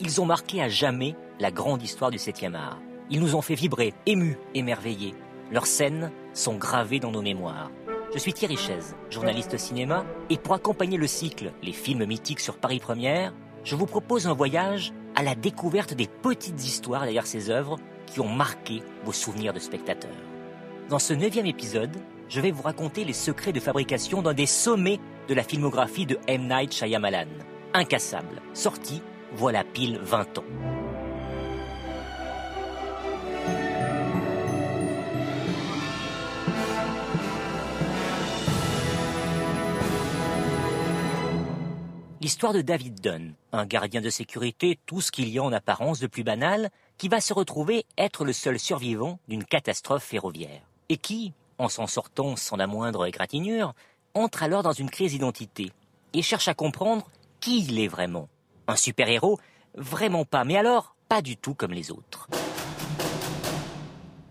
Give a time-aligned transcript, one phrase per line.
[0.00, 2.78] ils ont marqué à jamais la grande histoire du 7e art.
[3.10, 5.14] Ils nous ont fait vibrer, émus, émerveillés.
[5.52, 7.70] Leurs scènes sont gravées dans nos mémoires.
[8.12, 12.56] Je suis Thierry Chaise, journaliste cinéma, et pour accompagner le cycle Les films mythiques sur
[12.56, 13.32] Paris Première,
[13.62, 17.76] je vous propose un voyage à la découverte des petites histoires derrière ces œuvres
[18.06, 20.10] qui ont marqué vos souvenirs de spectateurs.
[20.88, 21.96] Dans ce neuvième épisode,
[22.28, 24.98] je vais vous raconter les secrets de fabrication d'un des sommets
[25.28, 26.48] de la filmographie de M.
[26.48, 27.28] Night Shyamalan,
[27.74, 29.02] Incassable, sorti
[29.32, 30.44] voilà pile 20 ans.
[42.20, 46.00] L'histoire de David Dunn, un gardien de sécurité, tout ce qu'il y a en apparence
[46.00, 50.60] de plus banal, qui va se retrouver être le seul survivant d'une catastrophe ferroviaire.
[50.90, 53.74] Et qui, en s'en sortant sans la moindre égratignure,
[54.14, 55.72] entre alors dans une crise d'identité
[56.12, 57.08] et cherche à comprendre
[57.40, 58.28] qui il est vraiment.
[58.70, 59.40] Un super-héros
[59.74, 62.28] Vraiment pas, mais alors pas du tout comme les autres.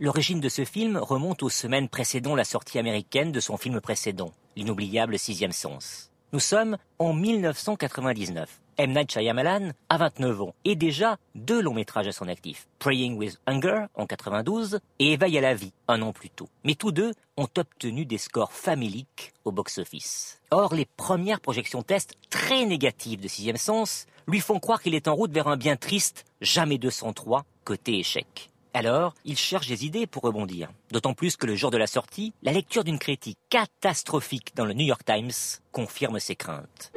[0.00, 4.32] L'origine de ce film remonte aux semaines précédant la sortie américaine de son film précédent,
[4.56, 6.10] L'inoubliable Sixième Sens.
[6.32, 8.61] Nous sommes en 1999.
[8.78, 8.92] M.
[8.92, 12.66] Night Shyamalan a 29 ans et déjà deux longs métrages à son actif.
[12.78, 16.48] Praying with Hunger en 92 et Éveil à la vie un an plus tôt.
[16.64, 20.40] Mais tous deux ont obtenu des scores familiques au box-office.
[20.50, 25.08] Or, les premières projections test très négatives de Sixième Sens lui font croire qu'il est
[25.08, 28.50] en route vers un bien triste, jamais 203, côté échec.
[28.74, 30.70] Alors, il cherche des idées pour rebondir.
[30.90, 34.72] D'autant plus que le jour de la sortie, la lecture d'une critique catastrophique dans le
[34.72, 36.92] New York Times confirme ses craintes.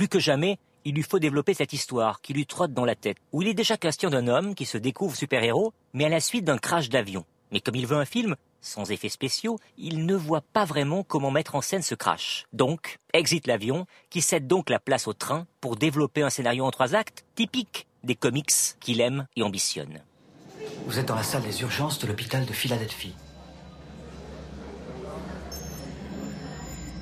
[0.00, 3.18] Plus que jamais, il lui faut développer cette histoire qui lui trotte dans la tête,
[3.32, 6.46] où il est déjà question d'un homme qui se découvre super-héros, mais à la suite
[6.46, 7.26] d'un crash d'avion.
[7.52, 11.30] Mais comme il veut un film, sans effets spéciaux, il ne voit pas vraiment comment
[11.30, 12.46] mettre en scène ce crash.
[12.54, 16.70] Donc, exit l'avion, qui cède donc la place au train pour développer un scénario en
[16.70, 20.02] trois actes, typique des comics qu'il aime et ambitionne.
[20.86, 23.12] Vous êtes dans la salle des urgences de l'hôpital de Philadelphie.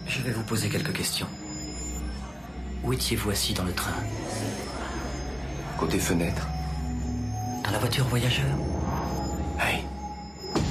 [0.09, 1.29] Je vais vous poser quelques questions.
[2.89, 3.93] Où étiez-vous assis dans le train
[5.79, 6.49] Côté fenêtre.
[7.63, 8.47] Dans la voiture voyageur
[9.59, 10.63] Oui.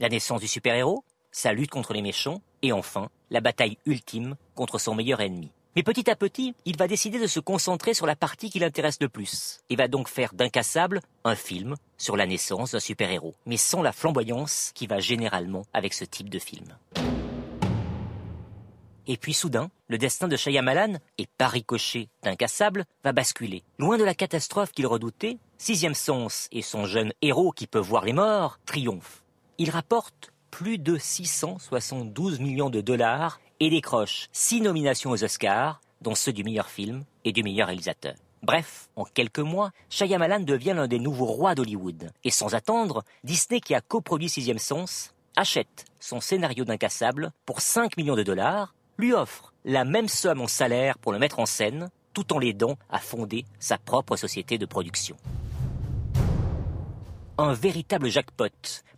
[0.00, 4.78] La naissance du super-héros, sa lutte contre les méchants, et enfin, la bataille ultime contre
[4.78, 5.52] son meilleur ennemi.
[5.76, 9.02] Mais petit à petit, il va décider de se concentrer sur la partie qui l'intéresse
[9.02, 13.58] le plus, et va donc faire d'Incassable un film sur la naissance d'un super-héros, mais
[13.58, 16.74] sans la flamboyance qui va généralement avec ce type de film.
[19.06, 23.62] Et puis soudain, le destin de Shyamalan, et par ricochet d'Incassable, va basculer.
[23.78, 28.04] Loin de la catastrophe qu'il redoutait, Sixième Sens et son jeune héros qui peut voir
[28.04, 29.24] les morts triomphent.
[29.58, 36.14] Il rapporte plus de 672 millions de dollars et décroche six nominations aux Oscars, dont
[36.14, 38.14] ceux du meilleur film et du meilleur réalisateur.
[38.42, 42.10] Bref, en quelques mois, Shyamalan devient l'un des nouveaux rois d'Hollywood.
[42.24, 47.98] Et sans attendre, Disney, qui a coproduit Sixième Sens, achète son scénario d'incassable pour 5
[47.98, 51.90] millions de dollars, lui offre la même somme en salaire pour le mettre en scène,
[52.14, 55.16] tout en l'aidant à fonder sa propre société de production
[57.42, 58.50] un véritable jackpot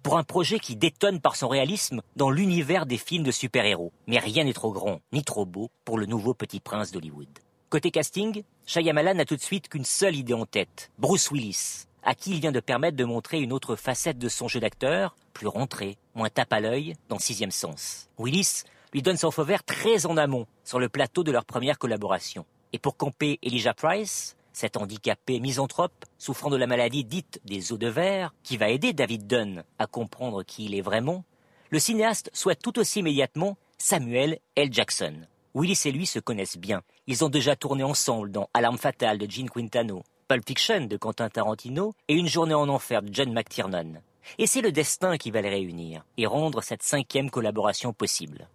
[0.02, 3.92] pour un projet qui détonne par son réalisme dans l'univers des films de super-héros.
[4.08, 7.28] Mais rien n'est trop grand ni trop beau pour le nouveau petit prince d'Hollywood.
[7.70, 12.14] Côté casting, Shyamalan n'a tout de suite qu'une seule idée en tête, Bruce Willis, à
[12.14, 15.46] qui il vient de permettre de montrer une autre facette de son jeu d'acteur, plus
[15.46, 18.08] rentré, moins tape à l'œil, dans Sixième Sens.
[18.18, 21.78] Willis lui donne son feu vert très en amont, sur le plateau de leur première
[21.78, 22.44] collaboration.
[22.72, 27.78] Et pour camper Elijah Price, cet handicapé misanthrope, souffrant de la maladie dite des os
[27.78, 31.24] de verre, qui va aider David Dunn à comprendre qui il est vraiment,
[31.70, 34.72] le cinéaste souhaite tout aussi immédiatement Samuel L.
[34.72, 35.14] Jackson.
[35.54, 36.82] Willis et lui se connaissent bien.
[37.06, 41.28] Ils ont déjà tourné ensemble dans Alarme fatale de Gene Quintano, Pulp Fiction de Quentin
[41.28, 44.00] Tarantino et Une journée en enfer de John McTiernan.
[44.38, 48.48] Et c'est le destin qui va les réunir et rendre cette cinquième collaboration possible.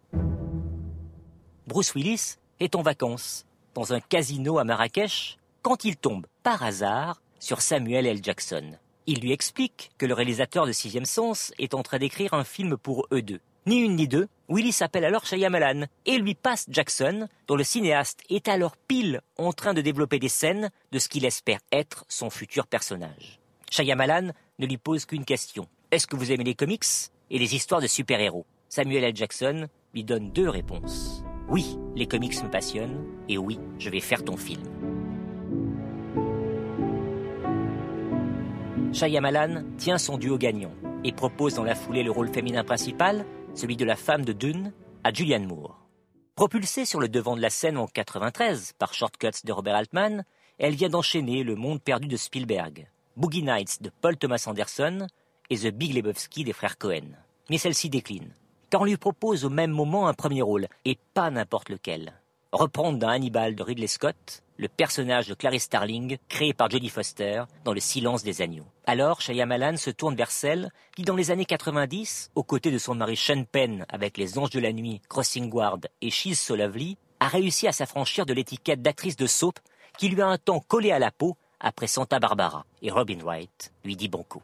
[1.68, 7.22] Bruce Willis est en vacances dans un casino à Marrakech quand il tombe par hasard
[7.40, 8.24] sur Samuel L.
[8.24, 8.78] Jackson.
[9.06, 12.78] Il lui explique que le réalisateur de Sixième Sens est en train d'écrire un film
[12.78, 13.40] pour eux deux.
[13.66, 18.22] Ni une ni deux, Willis s'appelle alors Shyamalan et lui passe Jackson, dont le cinéaste
[18.30, 22.30] est alors pile en train de développer des scènes de ce qu'il espère être son
[22.30, 23.40] futur personnage.
[23.70, 25.68] Shyamalan ne lui pose qu'une question.
[25.92, 26.86] Est-ce que vous aimez les comics
[27.30, 28.46] et les histoires de super-héros?
[28.70, 29.16] Samuel L.
[29.16, 31.24] Jackson lui donne deux réponses.
[31.48, 34.64] Oui, les comics me passionnent, et oui, je vais faire ton film.
[38.94, 40.74] Shyamalan tient son duo gagnant
[41.04, 44.74] et propose dans la foulée le rôle féminin principal, celui de la femme de Dune,
[45.04, 45.80] à Julianne Moore.
[46.36, 50.26] Propulsée sur le devant de la scène en 93 par Shortcuts de Robert Altman,
[50.58, 55.08] elle vient d'enchaîner Le Monde perdu de Spielberg, Boogie Nights de Paul Thomas Anderson
[55.50, 57.18] et The Big Lebowski des frères Cohen.
[57.50, 58.32] Mais celle-ci décline,
[58.70, 62.14] car on lui propose au même moment un premier rôle, et pas n'importe lequel.
[62.52, 67.44] Reprendre d'un Hannibal de Ridley Scott le personnage de Clarice Starling créé par Jodie Foster
[67.64, 68.68] dans Le silence des agneaux.
[68.86, 72.94] Alors, Shyamalan se tourne vers celle qui, dans les années 90, aux côtés de son
[72.94, 76.98] mari Sean Penn avec Les Anges de la Nuit, Crossing Guard et She's So Lovely,
[77.20, 79.60] a réussi à s'affranchir de l'étiquette d'actrice de soap
[79.98, 82.66] qui lui a un temps collé à la peau après Santa Barbara.
[82.82, 84.42] Et Robin Wright lui dit bon coup.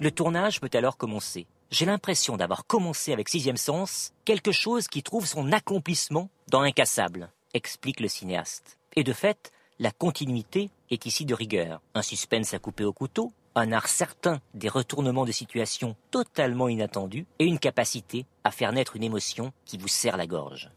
[0.00, 1.46] Le tournage peut alors commencer.
[1.70, 7.30] J'ai l'impression d'avoir commencé avec Sixième Sens quelque chose qui trouve son accomplissement dans Incassable,
[7.52, 8.78] explique le cinéaste.
[8.96, 11.80] Et de fait, la continuité est ici de rigueur.
[11.94, 17.26] Un suspense à couper au couteau, un art certain des retournements de situation totalement inattendus
[17.38, 20.70] et une capacité à faire naître une émotion qui vous serre la gorge.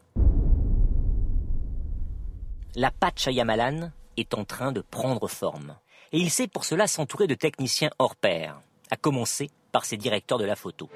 [2.75, 5.77] La patte Shyamalan est en train de prendre forme.
[6.11, 8.59] Et il sait pour cela s'entourer de techniciens hors pair,
[8.91, 10.89] à commencer par ses directeurs de la photo.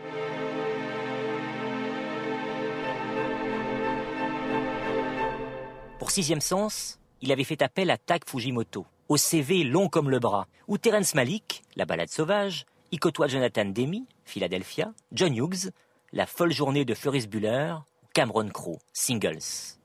[5.99, 10.19] Pour Sixième Sens, il avait fait appel à Tak Fujimoto, au CV long comme le
[10.19, 15.71] bras, où Terence Malick, La balade sauvage, y côtoie Jonathan Demi, Philadelphia, John Hughes,
[16.11, 17.75] La folle journée de Ferris Bueller,
[18.13, 19.77] Cameron Crowe, Singles.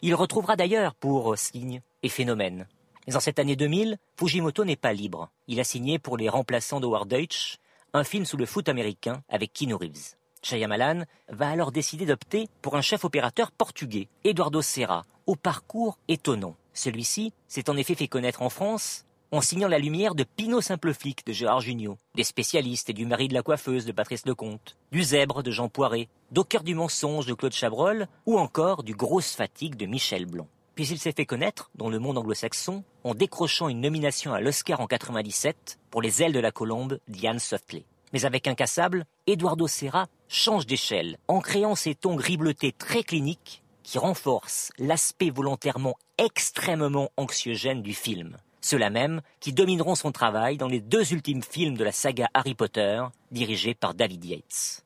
[0.00, 2.66] Il retrouvera d'ailleurs pour Signe et Phénomène.
[3.06, 5.30] Mais en cette année 2000, Fujimoto n'est pas libre.
[5.46, 7.58] Il a signé pour les remplaçants d'Howard Deutsch,
[7.92, 10.16] un film sous le foot américain avec Keanu Reeves.
[10.42, 16.56] Shyamalan va alors décider d'opter pour un chef opérateur portugais, Eduardo Serra, au parcours étonnant.
[16.74, 19.04] Celui-ci s'est en effet fait connaître en France
[19.34, 23.04] en signant la lumière de Pinot Simple Flic de Gérard Jugnot, des spécialistes et du
[23.04, 27.26] mari de la coiffeuse de Patrice Lecomte, du zèbre de Jean Poiret, d'Au du mensonge
[27.26, 30.46] de Claude Chabrol ou encore du Grosse fatigue de Michel Blanc.
[30.74, 34.80] Puis il s'est fait connaître dans le monde anglo-saxon en décrochant une nomination à l'Oscar
[34.80, 37.84] en 97 pour Les ailes de la colombe d'Ian Softley.
[38.12, 43.62] Mais avec Incassable, Eduardo Serra change d'échelle en créant ces tons gris bleutés très cliniques
[43.84, 48.36] qui renforcent l'aspect volontairement extrêmement anxiogène du film.
[48.60, 52.54] Ceux-là même qui domineront son travail dans les deux ultimes films de la saga Harry
[52.54, 54.84] Potter, dirigés par David Yates.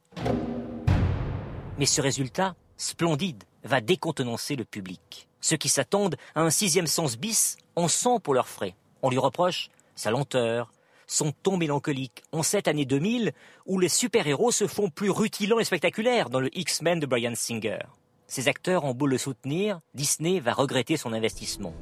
[1.79, 5.28] Mais ce résultat, splendide, va décontenancer le public.
[5.41, 8.75] Ceux qui s'attendent à un sixième sens bis en sont pour leurs frais.
[9.03, 10.73] On lui reproche sa lenteur,
[11.07, 13.33] son ton mélancolique en cette année 2000
[13.67, 17.81] où les super-héros se font plus rutilants et spectaculaires dans le X-Men de Brian Singer.
[18.27, 21.73] Ces acteurs ont beau le soutenir, Disney va regretter son investissement.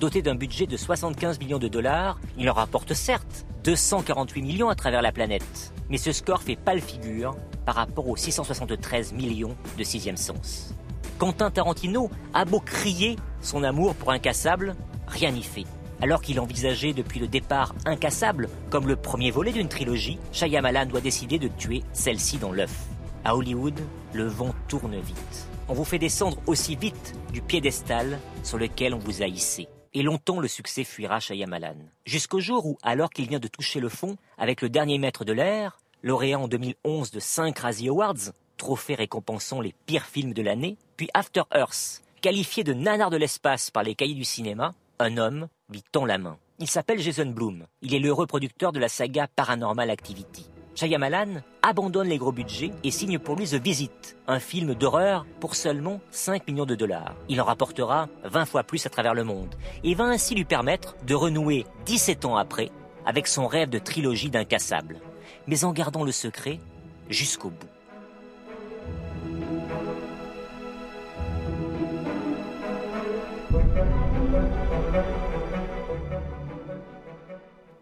[0.00, 4.74] Doté d'un budget de 75 millions de dollars, il en rapporte certes 248 millions à
[4.74, 5.74] travers la planète.
[5.90, 7.36] Mais ce score fait pas le figure
[7.66, 10.74] par rapport aux 673 millions de Sixième Sens.
[11.18, 14.74] Quentin Tarantino a beau crier son amour pour Incassable,
[15.06, 15.66] rien n'y fait.
[16.00, 21.02] Alors qu'il envisageait depuis le départ Incassable comme le premier volet d'une trilogie, Shyamalan doit
[21.02, 22.86] décider de tuer celle-ci dans l'œuf.
[23.22, 23.78] À Hollywood,
[24.14, 25.46] le vent tourne vite.
[25.68, 30.02] On vous fait descendre aussi vite du piédestal sur lequel on vous a hissé et
[30.02, 31.76] longtemps le succès fuira Shyamalan.
[32.04, 35.32] Jusqu'au jour où, alors qu'il vient de toucher le fond, avec le dernier maître de
[35.32, 40.76] l'air, lauréat en 2011 de 5 Razzie Awards, trophée récompensant les pires films de l'année,
[40.96, 45.48] puis After Earth, qualifié de nanar de l'espace par les cahiers du cinéma, un homme
[45.70, 46.38] lui tend la main.
[46.58, 47.66] Il s'appelle Jason Bloom.
[47.82, 50.46] Il est l'heureux producteur de la saga Paranormal Activity.
[50.78, 55.56] Shyamalan abandonne les gros budgets et signe pour lui The Visit, un film d'horreur pour
[55.56, 57.16] seulement 5 millions de dollars.
[57.28, 60.94] Il en rapportera 20 fois plus à travers le monde et va ainsi lui permettre
[61.04, 62.70] de renouer 17 ans après
[63.04, 65.00] avec son rêve de trilogie d'incassable,
[65.48, 66.60] mais en gardant le secret
[67.08, 67.66] jusqu'au bout.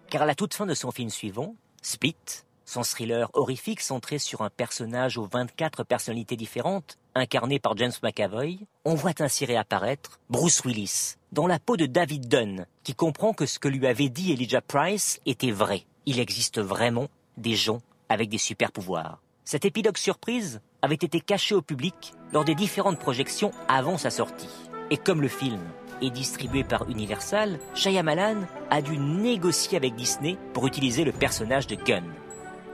[0.08, 4.42] Car à la toute fin de son film suivant, Spit, son thriller horrifique centré sur
[4.42, 10.62] un personnage aux 24 personnalités différentes, incarné par James McAvoy, on voit ainsi réapparaître Bruce
[10.64, 14.32] Willis, dans la peau de David Dunn, qui comprend que ce que lui avait dit
[14.32, 15.84] Elijah Price était vrai.
[16.04, 17.06] Il existe vraiment
[17.36, 19.22] des gens avec des super pouvoirs.
[19.44, 24.50] Cet épilogue surprise avait été caché au public lors des différentes projections avant sa sortie.
[24.90, 25.60] Et comme le film
[26.02, 31.76] est distribué par Universal, Shyamalan a dû négocier avec Disney pour utiliser le personnage de
[31.76, 32.04] Gunn.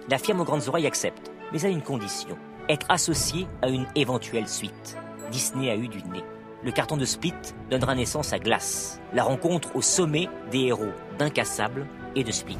[0.08, 2.36] La firme aux grandes oreilles accepte, mais à une condition
[2.68, 4.96] être associé à une éventuelle suite.
[5.30, 6.24] Disney a eu du nez.
[6.64, 7.34] Le carton de Split
[7.70, 12.58] donnera naissance à Glass, la rencontre au sommet des héros d'Incassable et de Split.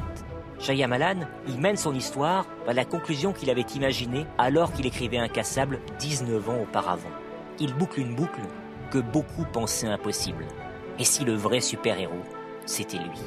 [0.59, 5.79] Shyamalan y mène son histoire à la conclusion qu'il avait imaginée alors qu'il écrivait Incassable
[5.99, 7.09] 19 ans auparavant.
[7.59, 8.41] Il boucle une boucle
[8.91, 10.45] que beaucoup pensaient impossible.
[10.99, 12.23] Et si le vrai super-héros,
[12.65, 13.19] c'était lui?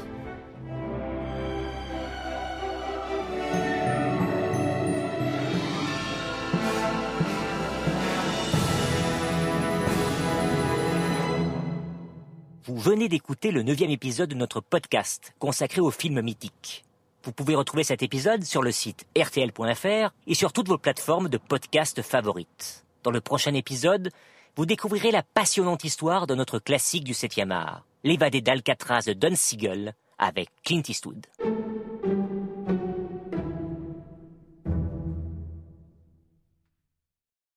[12.87, 16.85] Venez d'écouter le neuvième épisode de notre podcast consacré aux films mythiques.
[17.25, 21.37] Vous pouvez retrouver cet épisode sur le site rtl.fr et sur toutes vos plateformes de
[21.37, 22.87] podcast favorites.
[23.02, 24.11] Dans le prochain épisode,
[24.55, 29.35] vous découvrirez la passionnante histoire de notre classique du 7e art, l'évadé d'Alcatraz de Don
[29.35, 31.26] Siegel avec Clint Eastwood.